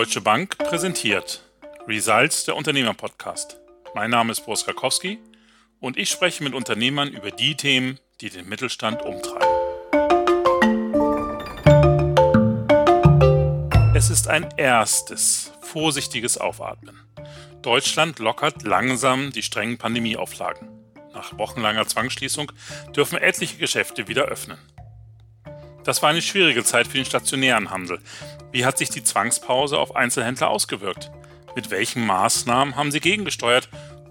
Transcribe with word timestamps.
Deutsche 0.00 0.22
Bank 0.22 0.56
präsentiert 0.56 1.42
Results 1.86 2.44
der 2.46 2.56
Unternehmer-Podcast. 2.56 3.60
Mein 3.94 4.10
Name 4.10 4.32
ist 4.32 4.46
Boris 4.46 4.64
Krakowski 4.64 5.18
und 5.78 5.98
ich 5.98 6.08
spreche 6.08 6.42
mit 6.42 6.54
Unternehmern 6.54 7.10
über 7.10 7.30
die 7.30 7.54
Themen, 7.54 8.00
die 8.22 8.30
den 8.30 8.48
Mittelstand 8.48 9.02
umtreiben. 9.02 9.46
Es 13.94 14.08
ist 14.08 14.26
ein 14.28 14.48
erstes, 14.56 15.52
vorsichtiges 15.60 16.38
Aufatmen. 16.38 16.98
Deutschland 17.60 18.20
lockert 18.20 18.62
langsam 18.62 19.32
die 19.32 19.42
strengen 19.42 19.76
Pandemieauflagen. 19.76 20.66
Nach 21.12 21.36
wochenlanger 21.36 21.86
Zwangsschließung 21.86 22.50
dürfen 22.96 23.18
etliche 23.18 23.58
Geschäfte 23.58 24.08
wieder 24.08 24.22
öffnen. 24.24 24.56
Das 25.84 26.02
war 26.02 26.10
eine 26.10 26.22
schwierige 26.22 26.62
Zeit 26.62 26.86
für 26.86 26.98
den 26.98 27.06
stationären 27.06 27.70
Handel. 27.70 28.00
Wie 28.52 28.64
hat 28.64 28.78
sich 28.78 28.90
die 28.90 29.02
Zwangspause 29.02 29.78
auf 29.78 29.96
Einzelhändler 29.96 30.50
ausgewirkt? 30.50 31.10
Mit 31.56 31.70
welchen 31.70 32.06
Maßnahmen 32.06 32.76
haben 32.76 32.92
sie 32.92 33.00
gegengesteuert? 33.00 33.68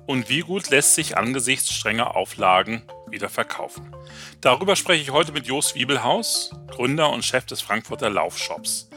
Und 0.08 0.28
wie 0.30 0.40
gut 0.40 0.72
lässt 0.72 0.96
sich 0.96 1.18
angesichts 1.18 1.72
strenger 1.72 2.16
Auflagen 2.16 2.82
wieder 3.08 3.30
verkaufen? 3.30 3.96
Darüber 4.42 4.76
spreche 4.76 5.04
ich 5.04 5.12
heute 5.12 5.32
mit 5.32 5.46
Jos 5.46 5.76
Wiebelhaus, 5.76 6.52
Gründer 6.68 7.12
und 7.12 7.24
Chef 7.24 7.46
des 7.46 7.62
Frankfurter 7.62 8.10
Laufshops. 8.10 8.90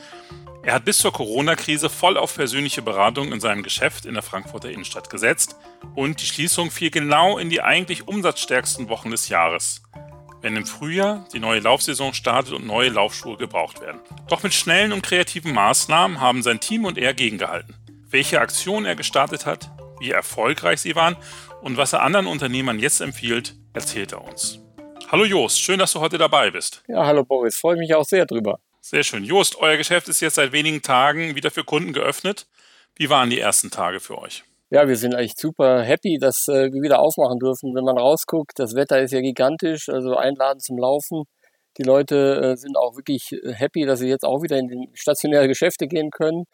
Er 0.63 0.75
hat 0.75 0.85
bis 0.85 0.99
zur 0.99 1.13
Corona-Krise 1.13 1.91
voll 1.91 2.17
auf 2.17 2.37
persönliche 2.37 2.83
Beratung 2.83 3.33
in 3.33 3.41
seinem 3.41 3.63
Geschäft 3.63 4.07
in 4.07 4.15
der 4.15 4.23
Frankfurter 4.23 4.71
Innenstadt 4.71 5.11
gesetzt 5.11 5.57
und 5.95 6.23
die 6.23 6.27
Schließung 6.27 6.71
fiel 6.71 6.91
genau 6.91 7.37
in 7.37 7.51
die 7.51 7.61
eigentlich 7.61 8.07
umsatzstärksten 8.07 8.89
Wochen 8.89 9.11
des 9.11 9.29
Jahres 9.29 9.83
wenn 10.43 10.57
im 10.57 10.67
Frühjahr 10.67 11.27
die 11.33 11.39
neue 11.39 11.61
Laufsaison 11.61 12.13
startet 12.13 12.53
und 12.53 12.67
neue 12.67 12.91
Laufschuhe 12.91 13.37
gebraucht 13.37 13.81
werden. 13.81 14.01
Doch 14.29 14.43
mit 14.43 14.53
schnellen 14.53 14.93
und 14.93 15.03
kreativen 15.03 15.55
Maßnahmen 15.55 16.21
haben 16.21 16.43
sein 16.43 16.61
Team 16.61 16.85
und 16.85 16.99
er 16.99 17.15
gegengehalten. 17.15 17.77
Welche 18.11 18.41
Aktionen 18.41 18.85
er 18.85 18.97
gestartet 18.97 19.47
hat, 19.47 19.71
wie 20.01 20.11
erfolgreich 20.11 20.81
sie 20.81 20.97
waren 20.97 21.17
und 21.63 21.77
was 21.77 21.93
er 21.93 22.03
anderen 22.03 22.27
Unternehmern 22.27 22.79
jetzt 22.79 23.01
empfiehlt, 23.01 23.55
erzählt 23.73 24.13
er 24.13 24.23
uns. 24.23 24.59
Hallo 25.11 25.25
Jost, 25.25 25.61
schön, 25.61 25.79
dass 25.79 25.93
du 25.93 26.01
heute 26.01 26.19
dabei 26.19 26.51
bist. 26.51 26.83
Ja, 26.89 27.07
hallo 27.07 27.25
Boris, 27.25 27.57
freue 27.57 27.77
mich 27.77 27.95
auch 27.95 28.05
sehr 28.05 28.27
drüber. 28.27 28.59
Sehr 28.81 29.05
schön. 29.05 29.25
Jost, 29.25 29.57
euer 29.59 29.77
Geschäft 29.77 30.09
ist 30.09 30.21
jetzt 30.21 30.35
seit 30.35 30.51
wenigen 30.53 30.83
Tagen 30.83 31.37
wieder 31.37 31.53
für 31.53 31.63
Kunden 31.63 31.93
geöffnet. 31.93 32.47
Wie 32.97 33.09
waren 33.09 33.31
die 33.31 33.39
ersten 33.39 33.71
Tage 33.71 34.01
für 34.01 34.19
euch? 34.19 34.43
Ja, 34.75 34.89
wir 34.89 34.97
sind 34.97 35.13
echt 35.13 35.39
super 35.39 35.83
happy, 35.83 36.17
dass 36.19 36.49
äh, 36.49 36.73
wir 36.73 36.81
wieder 36.81 37.01
aufmachen 37.01 37.39
dürfen. 37.39 37.75
Wenn 37.75 37.85
man 37.85 37.99
rausguckt, 37.99 38.59
das 38.59 38.75
Wetter 38.75 39.03
ist 39.03 39.13
ja 39.13 39.21
gigantisch, 39.21 39.91
also 39.91 40.17
einladen 40.17 40.61
zum 40.61 40.79
Laufen. 40.79 41.25
Die 41.77 41.83
Leute 41.83 42.41
äh, 42.41 42.57
sind 42.57 42.79
auch 42.79 42.97
wirklich 42.97 43.33
äh, 43.35 43.53
happy, 43.53 43.85
dass 43.85 43.99
sie 43.99 44.09
jetzt 44.09 44.25
auch 44.25 44.43
wieder 44.43 44.57
in 44.57 44.69
die 44.69 44.89
stationäre 44.95 45.47
Geschäfte 45.47 45.89
gehen 45.89 46.11
können. 46.11 46.45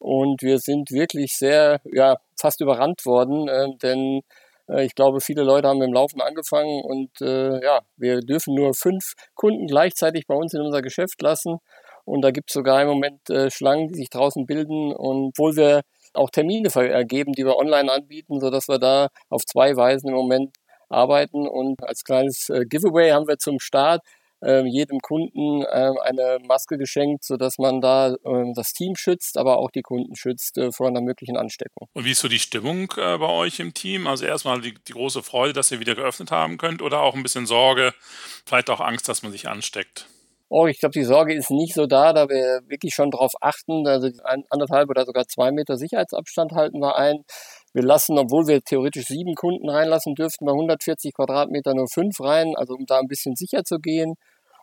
Und 0.00 0.42
wir 0.42 0.58
sind 0.58 0.90
wirklich 0.90 1.34
sehr, 1.38 1.80
ja, 1.84 2.16
fast 2.36 2.60
überrannt 2.60 3.06
worden, 3.06 3.46
äh, 3.46 3.68
denn 3.80 4.22
äh, 4.68 4.84
ich 4.84 4.96
glaube, 4.96 5.20
viele 5.20 5.44
Leute 5.44 5.68
haben 5.68 5.78
mit 5.78 5.86
dem 5.86 5.94
Laufen 5.94 6.20
angefangen 6.20 6.82
und 6.82 7.20
äh, 7.20 7.62
ja, 7.62 7.82
wir 7.96 8.18
dürfen 8.18 8.56
nur 8.56 8.74
fünf 8.74 9.12
Kunden 9.36 9.68
gleichzeitig 9.68 10.26
bei 10.26 10.34
uns 10.34 10.54
in 10.54 10.62
unser 10.62 10.82
Geschäft 10.82 11.22
lassen. 11.22 11.58
Und 12.04 12.22
da 12.22 12.32
gibt 12.32 12.50
es 12.50 12.54
sogar 12.54 12.82
im 12.82 12.88
Moment 12.88 13.20
Schlangen, 13.52 13.86
die 13.86 13.94
sich 13.94 14.10
draußen 14.10 14.44
bilden. 14.46 14.92
Und 14.92 15.28
obwohl 15.28 15.54
wir 15.54 15.82
auch 16.14 16.30
Termine 16.30 16.68
ergeben, 16.74 17.32
die 17.32 17.44
wir 17.44 17.56
online 17.56 17.90
anbieten, 17.90 18.40
sodass 18.40 18.68
wir 18.68 18.78
da 18.78 19.08
auf 19.28 19.44
zwei 19.44 19.76
Weisen 19.76 20.08
im 20.08 20.14
Moment 20.14 20.56
arbeiten. 20.88 21.46
Und 21.46 21.82
als 21.82 22.04
kleines 22.04 22.48
äh, 22.48 22.64
Giveaway 22.68 23.10
haben 23.10 23.28
wir 23.28 23.38
zum 23.38 23.60
Start 23.60 24.02
äh, 24.42 24.64
jedem 24.66 25.00
Kunden 25.00 25.62
äh, 25.62 25.92
eine 26.02 26.38
Maske 26.46 26.78
geschenkt, 26.78 27.24
sodass 27.24 27.58
man 27.58 27.80
da 27.80 28.14
äh, 28.14 28.52
das 28.54 28.72
Team 28.72 28.96
schützt, 28.96 29.36
aber 29.36 29.58
auch 29.58 29.70
die 29.70 29.82
Kunden 29.82 30.16
schützt 30.16 30.58
äh, 30.58 30.72
vor 30.72 30.88
einer 30.88 31.00
möglichen 31.00 31.36
Ansteckung. 31.36 31.88
Und 31.92 32.04
wie 32.04 32.12
ist 32.12 32.20
so 32.20 32.28
die 32.28 32.38
Stimmung 32.38 32.92
äh, 32.96 33.18
bei 33.18 33.28
euch 33.28 33.60
im 33.60 33.74
Team? 33.74 34.06
Also 34.06 34.24
erstmal 34.24 34.60
die, 34.60 34.74
die 34.74 34.92
große 34.92 35.22
Freude, 35.22 35.52
dass 35.52 35.70
ihr 35.70 35.80
wieder 35.80 35.94
geöffnet 35.94 36.30
haben 36.30 36.58
könnt 36.58 36.82
oder 36.82 37.00
auch 37.00 37.14
ein 37.14 37.22
bisschen 37.22 37.46
Sorge, 37.46 37.94
vielleicht 38.46 38.70
auch 38.70 38.80
Angst, 38.80 39.08
dass 39.08 39.22
man 39.22 39.32
sich 39.32 39.48
ansteckt? 39.48 40.06
Oh, 40.52 40.66
ich 40.66 40.80
glaube, 40.80 40.94
die 40.94 41.04
Sorge 41.04 41.32
ist 41.32 41.52
nicht 41.52 41.74
so 41.74 41.86
da, 41.86 42.12
da 42.12 42.28
wir 42.28 42.62
wirklich 42.66 42.92
schon 42.92 43.12
darauf 43.12 43.32
achten. 43.40 43.86
Also 43.86 44.08
anderthalb 44.50 44.90
oder 44.90 45.04
sogar 45.04 45.26
zwei 45.28 45.52
Meter 45.52 45.76
Sicherheitsabstand 45.76 46.52
halten 46.52 46.80
wir 46.80 46.96
ein. 46.98 47.24
Wir 47.72 47.84
lassen, 47.84 48.18
obwohl 48.18 48.48
wir 48.48 48.60
theoretisch 48.60 49.06
sieben 49.06 49.36
Kunden 49.36 49.70
reinlassen 49.70 50.16
dürften, 50.16 50.46
bei 50.46 50.52
140 50.52 51.14
Quadratmeter 51.14 51.74
nur 51.74 51.86
fünf 51.88 52.20
rein, 52.20 52.54
also 52.56 52.74
um 52.74 52.84
da 52.84 52.98
ein 52.98 53.06
bisschen 53.06 53.36
sicher 53.36 53.62
zu 53.62 53.78
gehen. 53.78 54.16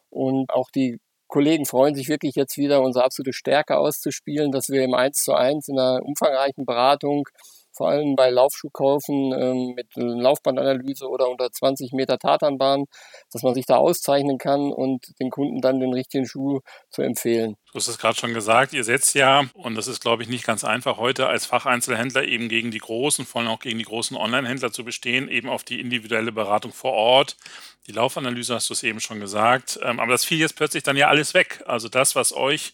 Und 0.09 0.51
auch 0.51 0.69
die 0.75 0.99
Kollegen 1.27 1.65
freuen 1.65 1.95
sich 1.95 2.09
wirklich 2.09 2.35
jetzt 2.35 2.57
wieder, 2.57 2.81
unsere 2.81 3.05
absolute 3.05 3.33
Stärke 3.33 3.77
auszuspielen, 3.77 4.51
dass 4.51 4.67
wir 4.67 4.83
im 4.83 4.93
1 4.93 5.17
zu 5.23 5.33
1 5.33 5.69
in 5.69 5.79
einer 5.79 6.01
umfangreichen 6.03 6.65
Beratung 6.65 7.29
vor 7.77 7.89
allem 7.89 8.15
bei 8.15 8.29
Laufschuhkaufen 8.29 9.33
ähm, 9.33 9.73
mit 9.75 9.87
Laufbandanalyse 9.95 11.07
oder 11.07 11.29
unter 11.29 11.51
20 11.51 11.93
Meter 11.93 12.17
Tatanbahn, 12.17 12.85
dass 13.31 13.43
man 13.43 13.53
sich 13.53 13.65
da 13.65 13.77
auszeichnen 13.77 14.37
kann 14.37 14.71
und 14.71 15.13
den 15.19 15.29
Kunden 15.29 15.61
dann 15.61 15.79
den 15.79 15.93
richtigen 15.93 16.25
Schuh 16.25 16.59
zu 16.89 17.01
empfehlen. 17.03 17.55
Du 17.77 17.79
hast 17.79 17.89
es 17.89 17.99
gerade 17.99 18.17
schon 18.17 18.33
gesagt, 18.33 18.73
ihr 18.73 18.83
setzt 18.83 19.13
ja, 19.13 19.43
und 19.53 19.75
das 19.75 19.85
ist, 19.85 20.01
glaube 20.01 20.23
ich, 20.23 20.29
nicht 20.29 20.43
ganz 20.43 20.63
einfach, 20.63 20.97
heute 20.97 21.27
als 21.27 21.45
Facheinzelhändler 21.45 22.23
eben 22.23 22.49
gegen 22.49 22.71
die 22.71 22.79
großen, 22.79 23.23
vor 23.23 23.39
allem 23.41 23.51
auch 23.51 23.59
gegen 23.59 23.77
die 23.77 23.85
großen 23.85 24.17
Online-Händler 24.17 24.71
zu 24.71 24.83
bestehen, 24.83 25.29
eben 25.29 25.47
auf 25.47 25.63
die 25.63 25.79
individuelle 25.79 26.31
Beratung 26.31 26.73
vor 26.73 26.93
Ort. 26.93 27.37
Die 27.85 27.91
Laufanalyse 27.91 28.55
hast 28.55 28.71
du 28.71 28.73
es 28.73 28.81
eben 28.81 28.99
schon 28.99 29.19
gesagt. 29.19 29.79
Ähm, 29.83 29.99
aber 29.99 30.11
das 30.11 30.25
fiel 30.25 30.39
jetzt 30.39 30.55
plötzlich 30.55 30.81
dann 30.81 30.97
ja 30.97 31.07
alles 31.07 31.35
weg. 31.35 31.63
Also 31.67 31.87
das, 31.87 32.15
was 32.15 32.33
euch 32.33 32.73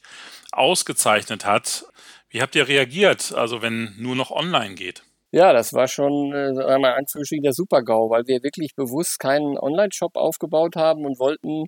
ausgezeichnet 0.53 1.43
hat, 1.43 1.83
wie 2.29 2.41
habt 2.41 2.55
ihr 2.55 2.69
reagiert, 2.69 3.33
also 3.33 3.61
wenn 3.61 3.93
nur 3.97 4.15
noch 4.15 4.31
online 4.31 4.75
geht? 4.75 5.03
Ja, 5.31 5.51
das 5.51 5.73
war 5.73 5.89
schon 5.89 6.31
äh, 6.31 6.63
einmal 6.63 6.93
Anführungsstrichen 6.93 7.43
der 7.43 7.51
Super-GAU, 7.51 8.09
weil 8.09 8.27
wir 8.27 8.41
wirklich 8.41 8.73
bewusst 8.73 9.19
keinen 9.19 9.57
Online-Shop 9.57 10.15
aufgebaut 10.15 10.77
haben 10.77 11.05
und 11.05 11.19
wollten 11.19 11.65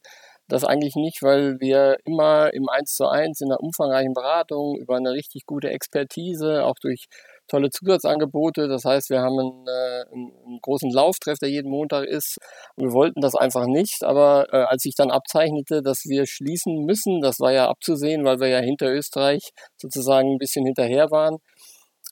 das 0.47 0.63
eigentlich 0.63 0.95
nicht, 0.95 1.22
weil 1.23 1.59
wir 1.59 1.97
immer 2.06 2.53
im 2.53 2.69
1 2.69 2.94
zu 2.94 3.07
1 3.07 3.41
in 3.41 3.51
einer 3.51 3.61
umfangreichen 3.61 4.13
Beratung 4.13 4.78
über 4.78 4.95
eine 4.95 5.11
richtig 5.11 5.45
gute 5.45 5.69
Expertise, 5.69 6.63
auch 6.63 6.75
durch 6.81 7.06
tolle 7.47 7.69
Zusatzangebote. 7.69 8.67
Das 8.67 8.85
heißt, 8.85 9.09
wir 9.09 9.22
haben 9.22 9.39
einen, 9.39 9.67
äh, 9.67 10.06
einen 10.13 10.59
großen 10.61 10.89
Lauftreff, 10.91 11.38
der 11.39 11.50
jeden 11.50 11.72
Montag 11.72 12.06
ist. 12.06 12.38
wir 12.75 12.91
wollten 12.91 13.22
das 13.22 13.35
einfach 13.35 13.66
nicht. 13.66 14.03
Aber 14.03 14.47
äh, 14.51 14.57
als 14.57 14.83
sich 14.83 14.95
dann 14.95 15.11
abzeichnete, 15.11 15.81
dass 15.81 16.06
wir 16.06 16.25
schließen 16.25 16.85
müssen, 16.85 17.22
das 17.22 17.39
war 17.39 17.51
ja 17.51 17.67
abzusehen, 17.69 18.25
weil 18.25 18.39
wir 18.39 18.47
ja 18.47 18.59
hinter 18.59 18.91
Österreich 18.91 19.51
sozusagen 19.77 20.33
ein 20.33 20.38
bisschen 20.38 20.66
hinterher 20.66 21.12
waren, 21.12 21.38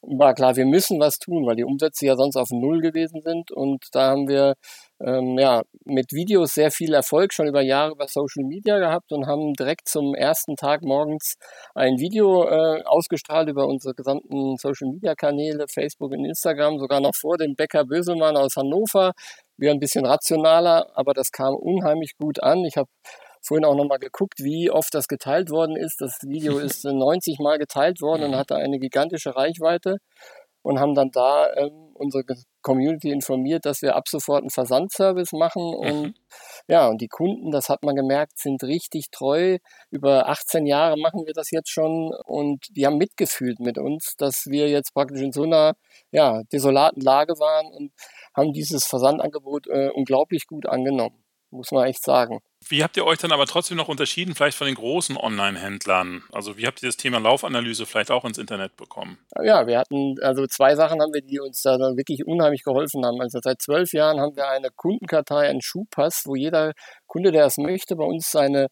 war 0.05 0.33
klar, 0.33 0.55
wir 0.55 0.65
müssen 0.65 0.99
was 0.99 1.17
tun, 1.17 1.45
weil 1.45 1.55
die 1.55 1.63
Umsätze 1.63 2.05
ja 2.05 2.15
sonst 2.15 2.35
auf 2.35 2.49
Null 2.51 2.81
gewesen 2.81 3.21
sind. 3.23 3.51
Und 3.51 3.85
da 3.93 4.09
haben 4.09 4.27
wir 4.27 4.55
ähm, 5.01 5.37
ja, 5.37 5.63
mit 5.85 6.11
Videos 6.11 6.53
sehr 6.53 6.71
viel 6.71 6.93
Erfolg 6.93 7.33
schon 7.33 7.47
über 7.47 7.61
Jahre 7.61 7.91
über 7.91 8.07
Social 8.07 8.43
Media 8.45 8.79
gehabt 8.79 9.11
und 9.11 9.27
haben 9.27 9.53
direkt 9.53 9.87
zum 9.87 10.15
ersten 10.15 10.55
Tag 10.55 10.81
morgens 10.81 11.35
ein 11.75 11.99
Video 11.99 12.47
äh, 12.47 12.83
ausgestrahlt 12.83 13.49
über 13.49 13.67
unsere 13.67 13.93
gesamten 13.93 14.57
Social 14.57 14.89
Media 14.89 15.15
Kanäle, 15.15 15.65
Facebook 15.67 16.11
und 16.11 16.25
Instagram, 16.25 16.79
sogar 16.79 17.01
noch 17.01 17.15
vor 17.15 17.37
dem 17.37 17.55
Bäcker 17.55 17.85
Böselmann 17.85 18.37
aus 18.37 18.55
Hannover. 18.55 19.13
Wir 19.57 19.71
ein 19.71 19.79
bisschen 19.79 20.05
rationaler, 20.05 20.91
aber 20.95 21.13
das 21.13 21.31
kam 21.31 21.53
unheimlich 21.53 22.15
gut 22.17 22.41
an. 22.41 22.65
Ich 22.65 22.77
habe 22.77 22.89
vorhin 23.41 23.65
auch 23.65 23.75
nochmal 23.75 23.99
geguckt, 23.99 24.39
wie 24.39 24.71
oft 24.71 24.93
das 24.93 25.07
geteilt 25.07 25.49
worden 25.51 25.75
ist. 25.75 26.01
Das 26.01 26.19
Video 26.23 26.57
ist 26.59 26.85
90 26.85 27.39
Mal 27.39 27.57
geteilt 27.57 28.01
worden 28.01 28.23
und 28.23 28.35
hatte 28.35 28.55
eine 28.55 28.79
gigantische 28.79 29.35
Reichweite 29.35 29.97
und 30.63 30.79
haben 30.79 30.95
dann 30.95 31.11
da 31.11 31.53
ähm, 31.55 31.91
unsere 31.93 32.23
Community 32.61 33.11
informiert, 33.11 33.65
dass 33.65 33.81
wir 33.81 33.95
ab 33.95 34.07
sofort 34.07 34.41
einen 34.41 34.49
Versandservice 34.49 35.33
machen 35.33 35.61
und 35.75 36.01
mhm. 36.01 36.13
ja, 36.67 36.87
und 36.87 37.01
die 37.01 37.07
Kunden, 37.07 37.51
das 37.51 37.69
hat 37.69 37.83
man 37.83 37.95
gemerkt, 37.95 38.39
sind 38.39 38.63
richtig 38.63 39.11
treu. 39.11 39.57
Über 39.91 40.29
18 40.29 40.65
Jahre 40.65 40.97
machen 40.97 41.25
wir 41.25 41.33
das 41.33 41.51
jetzt 41.51 41.69
schon 41.69 42.11
und 42.25 42.65
die 42.75 42.85
haben 42.85 42.97
mitgefühlt 42.97 43.59
mit 43.59 43.77
uns, 43.77 44.15
dass 44.17 44.45
wir 44.47 44.69
jetzt 44.69 44.93
praktisch 44.93 45.21
in 45.21 45.31
so 45.31 45.43
einer 45.43 45.73
ja, 46.11 46.41
desolaten 46.51 47.01
Lage 47.01 47.33
waren 47.33 47.67
und 47.67 47.91
haben 48.35 48.53
dieses 48.53 48.85
Versandangebot 48.85 49.67
äh, 49.67 49.89
unglaublich 49.93 50.47
gut 50.47 50.67
angenommen 50.67 51.22
muss 51.53 51.71
man 51.71 51.87
echt 51.87 52.03
sagen. 52.03 52.39
Wie 52.67 52.83
habt 52.83 52.95
ihr 52.97 53.05
euch 53.05 53.17
dann 53.17 53.31
aber 53.31 53.45
trotzdem 53.45 53.77
noch 53.77 53.89
unterschieden, 53.89 54.35
vielleicht 54.35 54.57
von 54.57 54.67
den 54.67 54.75
großen 54.75 55.17
Online-Händlern? 55.17 56.23
Also 56.31 56.57
wie 56.57 56.65
habt 56.65 56.81
ihr 56.81 56.87
das 56.87 56.97
Thema 56.97 57.19
Laufanalyse 57.19 57.85
vielleicht 57.85 58.11
auch 58.11 58.25
ins 58.25 58.37
Internet 58.37 58.75
bekommen? 58.77 59.17
Ja, 59.43 59.67
wir 59.67 59.79
hatten, 59.79 60.15
also 60.21 60.47
zwei 60.47 60.75
Sachen 60.75 61.01
haben 61.01 61.13
wir, 61.13 61.21
die 61.21 61.39
uns 61.39 61.61
da 61.61 61.77
wirklich 61.77 62.25
unheimlich 62.25 62.63
geholfen 62.63 63.05
haben. 63.05 63.21
Also 63.21 63.39
seit 63.41 63.61
zwölf 63.61 63.91
Jahren 63.93 64.19
haben 64.19 64.35
wir 64.35 64.47
eine 64.49 64.69
Kundenkartei, 64.75 65.49
einen 65.49 65.61
Schuhpass, 65.61 66.23
wo 66.25 66.35
jeder 66.35 66.73
Kunde, 67.05 67.31
der 67.31 67.45
es 67.45 67.57
möchte, 67.57 67.95
bei 67.95 68.05
uns 68.05 68.31
seine 68.31 68.67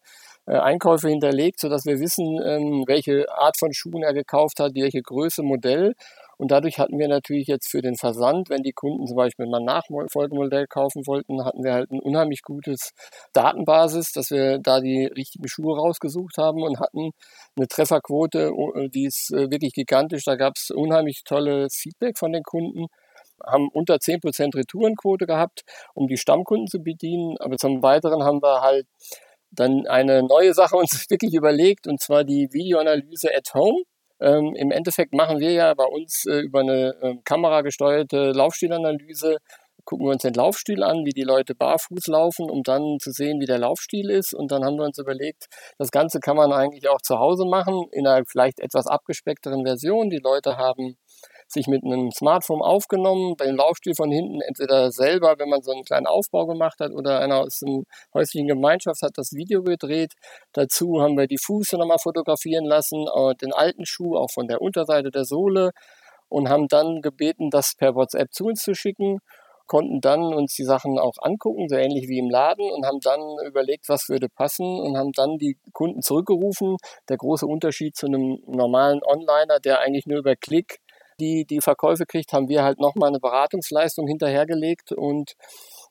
äh, 0.46 0.56
Einkäufe 0.56 1.08
hinterlegt, 1.08 1.60
sodass 1.60 1.84
wir 1.84 2.00
wissen, 2.00 2.40
ähm, 2.44 2.84
welche 2.86 3.26
Art 3.30 3.58
von 3.58 3.72
Schuhen 3.72 4.02
er 4.02 4.14
gekauft 4.14 4.58
hat, 4.58 4.72
welche 4.74 5.02
Größe, 5.02 5.42
Modell 5.42 5.94
Und 6.42 6.50
dadurch 6.50 6.80
hatten 6.80 6.98
wir 6.98 7.06
natürlich 7.06 7.46
jetzt 7.46 7.70
für 7.70 7.82
den 7.82 7.94
Versand, 7.94 8.50
wenn 8.50 8.64
die 8.64 8.72
Kunden 8.72 9.06
zum 9.06 9.16
Beispiel 9.16 9.46
mal 9.46 9.60
ein 9.60 9.64
Nachfolgemodell 9.64 10.66
kaufen 10.66 11.06
wollten, 11.06 11.44
hatten 11.44 11.62
wir 11.62 11.72
halt 11.72 11.92
ein 11.92 12.00
unheimlich 12.00 12.42
gutes 12.42 12.90
Datenbasis, 13.32 14.10
dass 14.10 14.32
wir 14.32 14.58
da 14.58 14.80
die 14.80 15.04
richtigen 15.04 15.46
Schuhe 15.46 15.76
rausgesucht 15.78 16.38
haben 16.38 16.64
und 16.64 16.80
hatten 16.80 17.12
eine 17.54 17.68
Trefferquote, 17.68 18.50
die 18.92 19.04
ist 19.04 19.32
äh, 19.32 19.52
wirklich 19.52 19.72
gigantisch. 19.72 20.24
Da 20.24 20.34
gab 20.34 20.54
es 20.56 20.72
unheimlich 20.72 21.22
tolles 21.24 21.76
Feedback 21.76 22.18
von 22.18 22.32
den 22.32 22.42
Kunden 22.42 22.86
haben 23.46 23.68
unter 23.72 23.94
10% 23.94 24.56
Retourenquote 24.56 25.26
gehabt, 25.26 25.62
um 25.94 26.08
die 26.08 26.16
Stammkunden 26.16 26.66
zu 26.66 26.80
bedienen. 26.80 27.36
Aber 27.38 27.56
zum 27.56 27.84
Weiteren 27.84 28.24
haben 28.24 28.42
wir 28.42 28.62
halt 28.62 28.88
dann 29.52 29.86
eine 29.86 30.24
neue 30.24 30.54
Sache 30.54 30.74
uns 30.82 31.08
wirklich 31.08 31.34
überlegt, 31.34 31.86
und 31.86 32.00
zwar 32.00 32.24
die 32.24 32.48
Videoanalyse 32.50 33.32
at 33.32 33.54
Home. 33.54 33.84
Ähm, 34.22 34.54
Im 34.54 34.70
Endeffekt 34.70 35.12
machen 35.12 35.40
wir 35.40 35.50
ja 35.50 35.74
bei 35.74 35.84
uns 35.84 36.24
äh, 36.26 36.40
über 36.40 36.60
eine 36.60 36.94
äh, 37.02 37.14
kameragesteuerte 37.24 38.32
Laufstilanalyse, 38.32 39.38
gucken 39.84 40.06
wir 40.06 40.12
uns 40.12 40.22
den 40.22 40.34
Laufstil 40.34 40.82
an, 40.82 41.04
wie 41.04 41.10
die 41.10 41.24
Leute 41.24 41.54
barfuß 41.54 42.06
laufen, 42.06 42.48
um 42.48 42.62
dann 42.62 42.98
zu 43.00 43.10
sehen, 43.10 43.40
wie 43.40 43.46
der 43.46 43.58
Laufstil 43.58 44.10
ist. 44.10 44.34
Und 44.34 44.52
dann 44.52 44.64
haben 44.64 44.76
wir 44.76 44.84
uns 44.84 44.98
überlegt, 44.98 45.46
das 45.78 45.90
Ganze 45.90 46.20
kann 46.20 46.36
man 46.36 46.52
eigentlich 46.52 46.88
auch 46.88 47.00
zu 47.02 47.18
Hause 47.18 47.44
machen, 47.46 47.86
in 47.90 48.06
einer 48.06 48.24
vielleicht 48.24 48.60
etwas 48.60 48.86
abgespeckteren 48.86 49.64
Version. 49.64 50.10
Die 50.10 50.20
Leute 50.22 50.56
haben 50.56 50.96
sich 51.52 51.66
mit 51.66 51.84
einem 51.84 52.10
Smartphone 52.10 52.62
aufgenommen, 52.62 53.34
beim 53.36 53.56
Laufstil 53.56 53.94
von 53.94 54.10
hinten 54.10 54.40
entweder 54.40 54.90
selber, 54.90 55.34
wenn 55.38 55.48
man 55.48 55.62
so 55.62 55.72
einen 55.72 55.84
kleinen 55.84 56.06
Aufbau 56.06 56.46
gemacht 56.46 56.80
hat, 56.80 56.92
oder 56.92 57.20
einer 57.20 57.40
aus 57.40 57.58
dem 57.58 57.84
häuslichen 58.14 58.48
Gemeinschaft 58.48 59.02
hat 59.02 59.12
das 59.16 59.32
Video 59.32 59.62
gedreht. 59.62 60.12
Dazu 60.52 61.00
haben 61.00 61.16
wir 61.16 61.26
die 61.26 61.38
Fuße 61.38 61.76
nochmal 61.76 61.98
fotografieren 61.98 62.64
lassen, 62.64 63.06
äh, 63.14 63.34
den 63.34 63.52
alten 63.52 63.86
Schuh 63.86 64.16
auch 64.16 64.30
von 64.32 64.48
der 64.48 64.60
Unterseite 64.60 65.10
der 65.10 65.24
Sohle 65.24 65.70
und 66.28 66.48
haben 66.48 66.68
dann 66.68 67.02
gebeten, 67.02 67.50
das 67.50 67.74
per 67.76 67.94
WhatsApp 67.94 68.32
zu 68.32 68.46
uns 68.46 68.62
zu 68.62 68.74
schicken 68.74 69.18
konnten 69.72 70.02
dann 70.02 70.34
uns 70.34 70.54
die 70.54 70.64
Sachen 70.64 70.98
auch 70.98 71.14
angucken, 71.22 71.66
so 71.66 71.76
ähnlich 71.76 72.06
wie 72.06 72.18
im 72.18 72.28
Laden 72.28 72.70
und 72.70 72.84
haben 72.84 73.00
dann 73.00 73.20
überlegt, 73.46 73.88
was 73.88 74.06
würde 74.10 74.28
passen 74.28 74.66
und 74.66 74.98
haben 74.98 75.12
dann 75.12 75.38
die 75.38 75.56
Kunden 75.72 76.02
zurückgerufen. 76.02 76.76
Der 77.08 77.16
große 77.16 77.46
Unterschied 77.46 77.96
zu 77.96 78.04
einem 78.04 78.38
normalen 78.46 79.00
Onliner, 79.02 79.60
der 79.64 79.80
eigentlich 79.80 80.04
nur 80.04 80.18
über 80.18 80.36
Klick 80.36 80.81
die, 81.20 81.44
die 81.44 81.60
Verkäufe 81.60 82.04
kriegt, 82.06 82.32
haben 82.32 82.48
wir 82.48 82.62
halt 82.62 82.80
nochmal 82.80 83.08
eine 83.08 83.20
Beratungsleistung 83.20 84.06
hinterhergelegt 84.06 84.92
und 84.92 85.34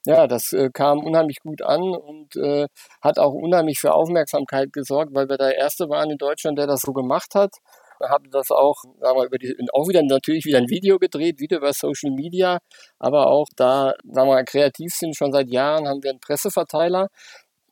ja, 0.06 0.28
das 0.28 0.52
äh, 0.54 0.70
kam 0.74 1.00
unheimlich 1.00 1.40
gut 1.42 1.62
an 1.62 1.82
und 1.82 2.36
äh, 2.36 2.68
hat 3.02 3.20
auch 3.20 3.34
unheimlich 3.34 3.80
für 3.80 3.94
Aufmerksamkeit 3.94 4.74
gesorgt, 4.74 5.14
weil 5.14 5.30
wir 5.30 5.38
der 5.38 5.56
Erste 5.58 5.90
waren 5.90 6.10
in 6.10 6.18
Deutschland, 6.18 6.58
der 6.58 6.68
das 6.68 6.82
so 6.82 6.92
gemacht 6.92 7.36
hat. 7.36 7.52
Habe 8.04 8.30
das 8.30 8.50
auch, 8.50 8.82
sagen 9.00 9.20
wir, 9.20 9.26
über 9.26 9.38
die, 9.38 9.56
auch 9.74 9.88
wieder 9.88 10.02
natürlich 10.02 10.46
wieder 10.46 10.58
ein 10.58 10.70
Video 10.70 10.98
gedreht, 10.98 11.40
wieder 11.40 11.58
über 11.58 11.72
Social 11.72 12.12
Media, 12.12 12.58
aber 12.98 13.28
auch 13.28 13.46
da, 13.56 13.94
sagen 14.12 14.28
wir, 14.28 14.44
kreativ 14.44 14.92
sind 14.94 15.16
schon 15.16 15.32
seit 15.32 15.50
Jahren, 15.50 15.88
haben 15.88 16.02
wir 16.02 16.10
einen 16.10 16.20
Presseverteiler, 16.20 17.10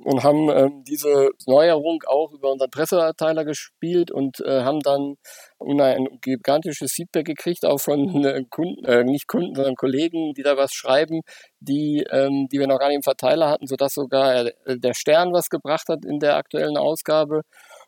und 0.04 0.24
haben 0.24 0.50
ähm, 0.50 0.84
diese 0.88 1.30
Neuerung 1.46 2.04
auch 2.07 2.31
über 2.31 2.51
unseren 2.51 2.69
Presseerteiler 2.69 3.44
gespielt 3.44 4.12
und 4.12 4.40
äh, 4.40 4.62
haben 4.62 4.80
dann 4.80 5.16
ein 5.60 6.07
gigantisches 6.22 6.94
Feedback 6.94 7.25
gekriegt, 7.25 7.66
auch 7.66 7.80
von 7.80 8.24
äh, 8.24 8.44
Kunden, 8.50 8.86
äh, 8.86 9.04
nicht 9.04 9.28
Kunden, 9.28 9.56
sondern 9.56 9.75
Kollegen, 9.75 10.34
die 10.34 10.44
da 10.44 10.56
was 10.56 10.72
schreiben, 10.72 11.22
die, 11.60 12.06
ähm, 12.12 12.48
die 12.50 12.60
wir 12.60 12.68
noch 12.68 12.80
gar 12.80 12.88
nicht 12.88 12.98
im 12.98 13.04
Verteiler 13.04 13.50
hatten, 13.50 13.68
sodass 13.68 13.94
sogar 13.94 14.46
äh, 14.46 14.80
der 14.80 14.94
Stern 14.94 15.34
was 15.34 15.50
gebracht 15.50 15.90
hat 15.90 16.06
in 16.06 16.19
der 16.19 16.38
aktuellen 16.38 16.78
Ausgabe. 16.78 17.42